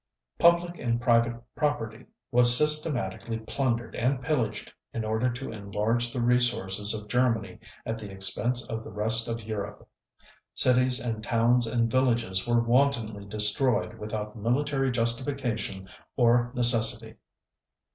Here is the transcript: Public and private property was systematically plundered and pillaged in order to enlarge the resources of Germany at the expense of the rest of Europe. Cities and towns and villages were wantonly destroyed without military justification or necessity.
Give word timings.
Public 0.39 0.79
and 0.79 0.99
private 0.99 1.39
property 1.55 2.07
was 2.31 2.57
systematically 2.57 3.37
plundered 3.37 3.95
and 3.95 4.19
pillaged 4.19 4.73
in 4.95 5.05
order 5.05 5.29
to 5.33 5.51
enlarge 5.51 6.09
the 6.11 6.21
resources 6.23 6.91
of 6.95 7.07
Germany 7.07 7.59
at 7.85 7.99
the 7.99 8.09
expense 8.09 8.67
of 8.67 8.83
the 8.83 8.89
rest 8.89 9.27
of 9.27 9.43
Europe. 9.43 9.87
Cities 10.55 10.99
and 10.99 11.23
towns 11.23 11.67
and 11.67 11.91
villages 11.91 12.47
were 12.47 12.61
wantonly 12.63 13.27
destroyed 13.27 13.99
without 13.99 14.35
military 14.35 14.89
justification 14.89 15.87
or 16.17 16.51
necessity. 16.55 17.17